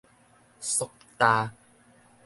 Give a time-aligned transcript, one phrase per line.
[0.59, 1.51] 縮焦